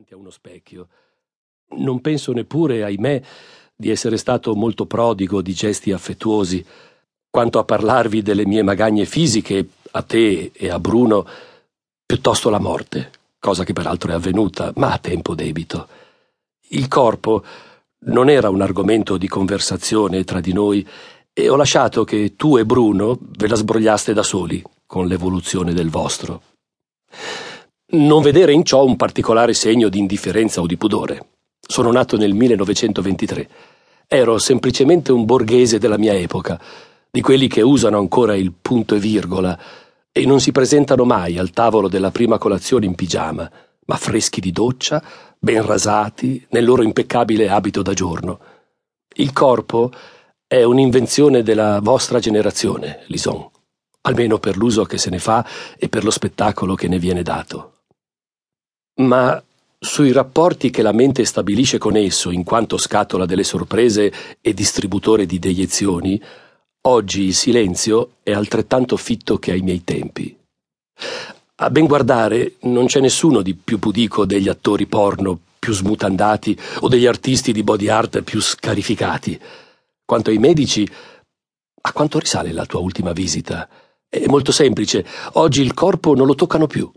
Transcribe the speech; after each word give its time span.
davanti 0.00 0.14
a 0.14 0.16
uno 0.16 0.30
specchio. 0.30 0.88
Non 1.76 2.00
penso 2.00 2.32
neppure, 2.32 2.82
ahimè, 2.82 3.22
di 3.76 3.90
essere 3.90 4.16
stato 4.16 4.54
molto 4.54 4.86
prodigo 4.86 5.42
di 5.42 5.52
gesti 5.52 5.92
affettuosi. 5.92 6.64
Quanto 7.28 7.58
a 7.58 7.64
parlarvi 7.64 8.22
delle 8.22 8.46
mie 8.46 8.62
magagne 8.62 9.04
fisiche, 9.04 9.68
a 9.92 10.02
te 10.02 10.52
e 10.54 10.70
a 10.70 10.78
Bruno, 10.78 11.26
piuttosto 12.04 12.50
la 12.50 12.58
morte, 12.58 13.10
cosa 13.38 13.64
che 13.64 13.72
peraltro 13.72 14.10
è 14.10 14.14
avvenuta, 14.14 14.72
ma 14.76 14.92
a 14.92 14.98
tempo 14.98 15.34
debito. 15.34 15.88
Il 16.68 16.88
corpo 16.88 17.44
non 18.06 18.28
era 18.28 18.48
un 18.48 18.62
argomento 18.62 19.16
di 19.16 19.28
conversazione 19.28 20.24
tra 20.24 20.40
di 20.40 20.52
noi 20.52 20.86
e 21.32 21.48
ho 21.48 21.56
lasciato 21.56 22.04
che 22.04 22.34
tu 22.36 22.56
e 22.56 22.64
Bruno 22.64 23.18
ve 23.20 23.48
la 23.48 23.54
sbrogliaste 23.54 24.12
da 24.12 24.22
soli 24.22 24.62
con 24.86 25.06
l'evoluzione 25.06 25.72
del 25.72 25.90
vostro. 25.90 26.42
Non 27.92 28.22
vedere 28.22 28.52
in 28.52 28.64
ciò 28.64 28.84
un 28.84 28.94
particolare 28.94 29.52
segno 29.52 29.88
di 29.88 29.98
indifferenza 29.98 30.60
o 30.60 30.66
di 30.66 30.76
pudore. 30.76 31.30
Sono 31.60 31.90
nato 31.90 32.16
nel 32.16 32.34
1923. 32.34 33.48
Ero 34.06 34.38
semplicemente 34.38 35.10
un 35.10 35.24
borghese 35.24 35.78
della 35.78 35.98
mia 35.98 36.14
epoca, 36.14 36.60
di 37.10 37.20
quelli 37.20 37.48
che 37.48 37.62
usano 37.62 37.98
ancora 37.98 38.36
il 38.36 38.52
punto 38.52 38.94
e 38.94 39.00
virgola 39.00 39.58
e 40.12 40.24
non 40.24 40.38
si 40.38 40.52
presentano 40.52 41.04
mai 41.04 41.36
al 41.36 41.50
tavolo 41.50 41.88
della 41.88 42.12
prima 42.12 42.38
colazione 42.38 42.86
in 42.86 42.94
pigiama, 42.94 43.50
ma 43.86 43.96
freschi 43.96 44.40
di 44.40 44.52
doccia, 44.52 45.02
ben 45.36 45.66
rasati, 45.66 46.46
nel 46.50 46.64
loro 46.64 46.82
impeccabile 46.82 47.48
abito 47.48 47.82
da 47.82 47.92
giorno. 47.92 48.38
Il 49.16 49.32
corpo 49.32 49.90
è 50.46 50.62
un'invenzione 50.62 51.42
della 51.42 51.80
vostra 51.82 52.20
generazione, 52.20 53.02
Lison, 53.06 53.50
almeno 54.02 54.38
per 54.38 54.56
l'uso 54.56 54.84
che 54.84 54.96
se 54.96 55.10
ne 55.10 55.18
fa 55.18 55.44
e 55.76 55.88
per 55.88 56.04
lo 56.04 56.12
spettacolo 56.12 56.76
che 56.76 56.86
ne 56.86 57.00
viene 57.00 57.24
dato. 57.24 57.78
Ma 59.00 59.42
sui 59.78 60.12
rapporti 60.12 60.68
che 60.68 60.82
la 60.82 60.92
mente 60.92 61.24
stabilisce 61.24 61.78
con 61.78 61.96
esso 61.96 62.30
in 62.30 62.44
quanto 62.44 62.76
scatola 62.76 63.24
delle 63.24 63.44
sorprese 63.44 64.12
e 64.42 64.52
distributore 64.52 65.24
di 65.24 65.38
deiezioni, 65.38 66.20
oggi 66.82 67.22
il 67.22 67.34
silenzio 67.34 68.16
è 68.22 68.32
altrettanto 68.32 68.98
fitto 68.98 69.38
che 69.38 69.52
ai 69.52 69.62
miei 69.62 69.84
tempi. 69.84 70.36
A 71.62 71.70
ben 71.70 71.86
guardare, 71.86 72.56
non 72.62 72.86
c'è 72.86 73.00
nessuno 73.00 73.40
di 73.40 73.54
più 73.54 73.78
pudico 73.78 74.26
degli 74.26 74.48
attori 74.48 74.86
porno 74.86 75.38
più 75.58 75.72
smutandati 75.72 76.58
o 76.80 76.88
degli 76.88 77.06
artisti 77.06 77.52
di 77.52 77.62
body 77.62 77.88
art 77.88 78.20
più 78.20 78.40
scarificati. 78.40 79.40
Quanto 80.04 80.28
ai 80.28 80.38
medici, 80.38 80.86
a 81.82 81.92
quanto 81.92 82.18
risale 82.18 82.52
la 82.52 82.66
tua 82.66 82.80
ultima 82.80 83.12
visita? 83.12 83.66
È 84.08 84.26
molto 84.26 84.52
semplice, 84.52 85.06
oggi 85.32 85.62
il 85.62 85.72
corpo 85.72 86.14
non 86.14 86.26
lo 86.26 86.34
toccano 86.34 86.66
più. 86.66 86.90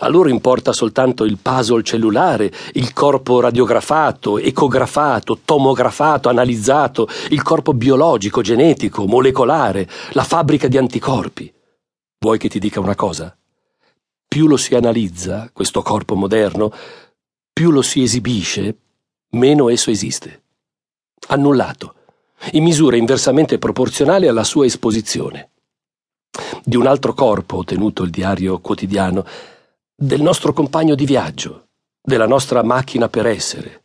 A 0.00 0.08
loro 0.08 0.28
importa 0.28 0.72
soltanto 0.72 1.24
il 1.24 1.38
puzzle 1.38 1.82
cellulare, 1.82 2.52
il 2.74 2.92
corpo 2.92 3.40
radiografato, 3.40 4.38
ecografato, 4.38 5.38
tomografato, 5.44 6.28
analizzato, 6.28 7.08
il 7.30 7.42
corpo 7.42 7.72
biologico, 7.72 8.42
genetico, 8.42 9.06
molecolare, 9.06 9.88
la 10.12 10.24
fabbrica 10.24 10.68
di 10.68 10.76
anticorpi. 10.76 11.52
Vuoi 12.18 12.38
che 12.38 12.48
ti 12.48 12.58
dica 12.58 12.80
una 12.80 12.94
cosa? 12.94 13.34
Più 14.28 14.46
lo 14.46 14.58
si 14.58 14.74
analizza, 14.74 15.50
questo 15.52 15.80
corpo 15.82 16.14
moderno, 16.14 16.70
più 17.52 17.70
lo 17.70 17.82
si 17.82 18.02
esibisce, 18.02 18.76
meno 19.30 19.70
esso 19.70 19.90
esiste. 19.90 20.42
Annullato 21.28 21.94
in 22.52 22.64
misura 22.64 22.96
inversamente 22.96 23.58
proporzionale 23.58 24.28
alla 24.28 24.44
sua 24.44 24.64
esposizione. 24.64 25.50
Di 26.64 26.76
un 26.76 26.86
altro 26.86 27.12
corpo 27.12 27.58
ho 27.58 27.64
tenuto 27.64 28.02
il 28.02 28.10
diario 28.10 28.58
quotidiano, 28.60 29.24
del 30.02 30.22
nostro 30.22 30.54
compagno 30.54 30.94
di 30.94 31.04
viaggio, 31.04 31.66
della 32.00 32.26
nostra 32.26 32.62
macchina 32.62 33.10
per 33.10 33.26
essere. 33.26 33.82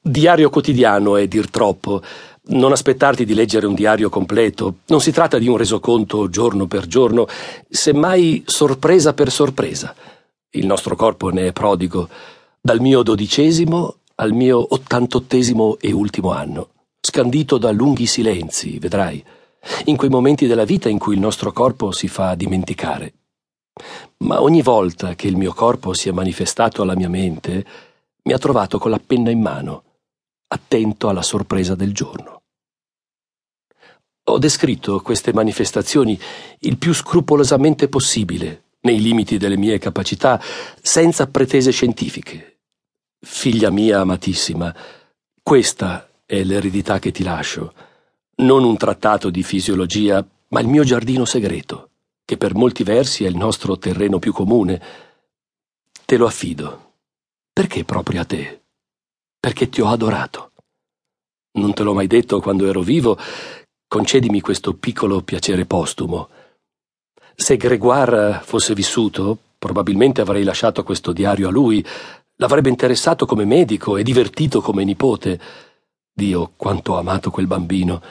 Diario 0.00 0.48
quotidiano 0.48 1.16
è 1.16 1.26
dir 1.26 1.50
troppo. 1.50 2.00
Non 2.46 2.70
aspettarti 2.70 3.24
di 3.24 3.34
leggere 3.34 3.66
un 3.66 3.74
diario 3.74 4.08
completo. 4.10 4.76
Non 4.86 5.00
si 5.00 5.10
tratta 5.10 5.38
di 5.38 5.48
un 5.48 5.56
resoconto 5.56 6.28
giorno 6.28 6.66
per 6.66 6.86
giorno, 6.86 7.26
semmai 7.68 8.44
sorpresa 8.46 9.14
per 9.14 9.32
sorpresa. 9.32 9.94
Il 10.50 10.66
nostro 10.66 10.94
corpo 10.94 11.30
ne 11.30 11.48
è 11.48 11.52
prodigo, 11.52 12.08
dal 12.60 12.80
mio 12.80 13.02
dodicesimo 13.02 13.96
al 14.16 14.30
mio 14.32 14.64
ottantottesimo 14.72 15.78
e 15.80 15.90
ultimo 15.90 16.30
anno 16.30 16.68
scandito 17.04 17.58
da 17.58 17.70
lunghi 17.70 18.06
silenzi, 18.06 18.78
vedrai, 18.78 19.22
in 19.84 19.96
quei 19.96 20.08
momenti 20.08 20.46
della 20.46 20.64
vita 20.64 20.88
in 20.88 20.98
cui 20.98 21.14
il 21.14 21.20
nostro 21.20 21.52
corpo 21.52 21.92
si 21.92 22.08
fa 22.08 22.34
dimenticare. 22.34 23.12
Ma 24.18 24.40
ogni 24.40 24.62
volta 24.62 25.14
che 25.14 25.26
il 25.26 25.36
mio 25.36 25.52
corpo 25.52 25.92
si 25.92 26.08
è 26.08 26.12
manifestato 26.12 26.82
alla 26.82 26.94
mia 26.94 27.08
mente, 27.08 27.66
mi 28.22 28.32
ha 28.32 28.38
trovato 28.38 28.78
con 28.78 28.90
la 28.90 29.00
penna 29.04 29.30
in 29.30 29.40
mano, 29.40 29.82
attento 30.48 31.08
alla 31.08 31.22
sorpresa 31.22 31.74
del 31.74 31.92
giorno. 31.92 32.42
Ho 34.26 34.38
descritto 34.38 35.00
queste 35.00 35.34
manifestazioni 35.34 36.18
il 36.60 36.78
più 36.78 36.94
scrupolosamente 36.94 37.88
possibile, 37.88 38.62
nei 38.80 39.00
limiti 39.00 39.36
delle 39.36 39.56
mie 39.56 39.78
capacità, 39.78 40.40
senza 40.80 41.26
pretese 41.26 41.70
scientifiche. 41.70 42.60
Figlia 43.20 43.70
mia 43.70 44.00
amatissima, 44.00 44.74
questa 45.42 46.08
è 46.24 46.42
l'eredità 46.42 46.98
che 46.98 47.10
ti 47.10 47.22
lascio. 47.22 47.74
Non 48.36 48.64
un 48.64 48.76
trattato 48.76 49.28
di 49.28 49.42
fisiologia, 49.42 50.26
ma 50.48 50.60
il 50.60 50.68
mio 50.68 50.84
giardino 50.84 51.24
segreto, 51.24 51.90
che 52.24 52.36
per 52.36 52.54
molti 52.54 52.82
versi 52.82 53.24
è 53.24 53.28
il 53.28 53.36
nostro 53.36 53.76
terreno 53.78 54.18
più 54.18 54.32
comune. 54.32 54.80
Te 56.04 56.16
lo 56.16 56.26
affido. 56.26 56.92
Perché 57.52 57.84
proprio 57.84 58.20
a 58.20 58.24
te? 58.24 58.62
Perché 59.38 59.68
ti 59.68 59.80
ho 59.80 59.88
adorato. 59.88 60.52
Non 61.52 61.72
te 61.72 61.82
l'ho 61.82 61.94
mai 61.94 62.06
detto 62.06 62.40
quando 62.40 62.66
ero 62.66 62.80
vivo, 62.80 63.16
concedimi 63.86 64.40
questo 64.40 64.74
piccolo 64.74 65.20
piacere 65.20 65.66
postumo. 65.66 66.28
Se 67.36 67.56
Gregoire 67.56 68.40
fosse 68.42 68.74
vissuto, 68.74 69.38
probabilmente 69.58 70.20
avrei 70.20 70.44
lasciato 70.44 70.82
questo 70.82 71.12
diario 71.12 71.48
a 71.48 71.50
lui, 71.52 71.84
l'avrebbe 72.36 72.70
interessato 72.70 73.26
come 73.26 73.44
medico 73.44 73.96
e 73.96 74.02
divertito 74.02 74.60
come 74.60 74.84
nipote. 74.84 75.40
Dio, 76.12 76.52
quanto 76.56 76.94
ho 76.94 76.98
amato 76.98 77.30
quel 77.30 77.46
bambino. 77.46 78.02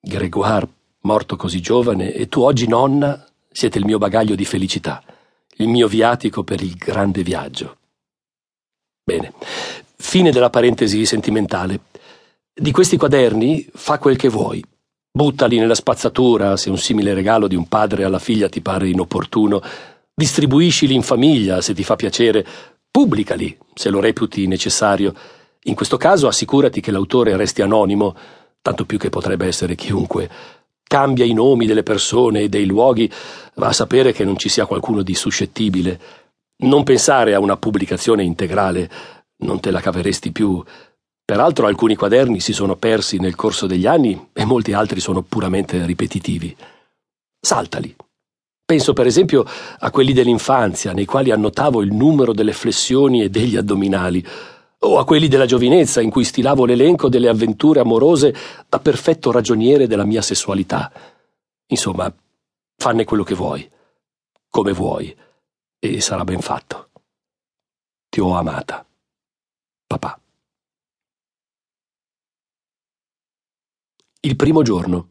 Gregoire, 0.00 0.68
morto 1.02 1.36
così 1.36 1.60
giovane, 1.60 2.12
e 2.12 2.28
tu 2.28 2.40
oggi, 2.42 2.66
nonna, 2.66 3.25
siete 3.56 3.78
il 3.78 3.86
mio 3.86 3.96
bagaglio 3.96 4.34
di 4.34 4.44
felicità, 4.44 5.02
il 5.56 5.68
mio 5.68 5.88
viatico 5.88 6.44
per 6.44 6.60
il 6.60 6.74
grande 6.74 7.22
viaggio. 7.22 7.78
Bene, 9.02 9.32
fine 9.96 10.30
della 10.30 10.50
parentesi 10.50 11.06
sentimentale. 11.06 11.80
Di 12.52 12.70
questi 12.70 12.98
quaderni 12.98 13.66
fa 13.72 13.98
quel 13.98 14.18
che 14.18 14.28
vuoi. 14.28 14.62
Buttali 15.10 15.58
nella 15.58 15.74
spazzatura 15.74 16.58
se 16.58 16.68
un 16.68 16.76
simile 16.76 17.14
regalo 17.14 17.48
di 17.48 17.54
un 17.54 17.66
padre 17.66 18.04
alla 18.04 18.18
figlia 18.18 18.50
ti 18.50 18.60
pare 18.60 18.90
inopportuno. 18.90 19.62
Distribuiscili 20.14 20.92
in 20.92 21.02
famiglia 21.02 21.62
se 21.62 21.72
ti 21.72 21.82
fa 21.82 21.96
piacere. 21.96 22.46
Pubblicali 22.90 23.56
se 23.72 23.88
lo 23.88 24.00
reputi 24.00 24.46
necessario 24.46 25.14
in 25.62 25.74
questo 25.74 25.96
caso 25.96 26.28
assicurati 26.28 26.82
che 26.82 26.90
l'autore 26.90 27.34
resti 27.38 27.62
anonimo, 27.62 28.14
tanto 28.60 28.84
più 28.84 28.98
che 28.98 29.08
potrebbe 29.08 29.46
essere 29.46 29.74
chiunque. 29.76 30.28
Cambia 30.88 31.24
i 31.24 31.32
nomi 31.32 31.66
delle 31.66 31.82
persone 31.82 32.42
e 32.42 32.48
dei 32.48 32.66
luoghi, 32.66 33.10
va 33.54 33.68
a 33.68 33.72
sapere 33.72 34.12
che 34.12 34.24
non 34.24 34.36
ci 34.36 34.48
sia 34.48 34.66
qualcuno 34.66 35.02
di 35.02 35.14
suscettibile. 35.14 36.00
Non 36.58 36.84
pensare 36.84 37.34
a 37.34 37.40
una 37.40 37.56
pubblicazione 37.56 38.22
integrale, 38.22 38.88
non 39.38 39.60
te 39.60 39.70
la 39.70 39.80
caveresti 39.80 40.30
più. 40.30 40.62
Peraltro 41.24 41.66
alcuni 41.66 41.96
quaderni 41.96 42.38
si 42.38 42.52
sono 42.52 42.76
persi 42.76 43.18
nel 43.18 43.34
corso 43.34 43.66
degli 43.66 43.86
anni 43.86 44.28
e 44.32 44.44
molti 44.44 44.72
altri 44.72 45.00
sono 45.00 45.22
puramente 45.22 45.84
ripetitivi. 45.84 46.56
Saltali. 47.40 47.94
Penso 48.64 48.92
per 48.92 49.06
esempio 49.06 49.44
a 49.78 49.90
quelli 49.90 50.12
dell'infanzia, 50.12 50.92
nei 50.92 51.04
quali 51.04 51.30
annotavo 51.30 51.82
il 51.82 51.92
numero 51.92 52.32
delle 52.32 52.52
flessioni 52.52 53.22
e 53.22 53.28
degli 53.28 53.56
addominali, 53.56 54.24
o 54.86 54.98
a 54.98 55.04
quelli 55.04 55.28
della 55.28 55.46
giovinezza 55.46 56.00
in 56.00 56.10
cui 56.10 56.24
stilavo 56.24 56.64
l'elenco 56.64 57.08
delle 57.08 57.28
avventure 57.28 57.80
amorose 57.80 58.34
da 58.68 58.78
perfetto 58.78 59.30
ragioniere 59.30 59.86
della 59.86 60.04
mia 60.04 60.22
sessualità. 60.22 60.92
Insomma, 61.66 62.12
fanne 62.76 63.04
quello 63.04 63.24
che 63.24 63.34
vuoi, 63.34 63.68
come 64.48 64.72
vuoi, 64.72 65.14
e 65.78 66.00
sarà 66.00 66.24
ben 66.24 66.40
fatto. 66.40 66.90
Ti 68.08 68.20
ho 68.20 68.34
amata. 68.34 68.86
Papà. 69.86 70.20
Il 74.20 74.36
primo 74.36 74.62
giorno, 74.62 75.06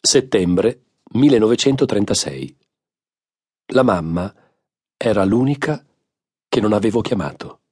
settembre 0.00 0.84
1936. 1.12 2.56
La 3.72 3.82
mamma 3.82 4.32
era 4.96 5.24
l'unica 5.24 5.84
che 6.48 6.60
non 6.60 6.72
avevo 6.72 7.00
chiamato. 7.00 7.63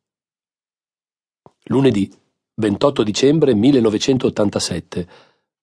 Lunedì 1.66 2.10
28 2.54 3.02
dicembre 3.02 3.54
1987, 3.54 5.08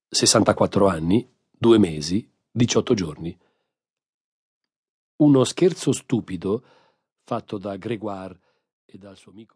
64 0.09 0.87
anni, 0.87 1.29
2 1.51 1.77
mesi, 1.77 2.27
18 2.49 2.93
giorni. 2.93 3.37
Uno 5.17 5.43
scherzo 5.43 5.91
stupido 5.91 6.63
fatto 7.23 7.57
da 7.57 7.75
Grégoire 7.75 8.39
e 8.85 8.97
dal 8.97 9.17
suo 9.17 9.31
amico 9.31 9.47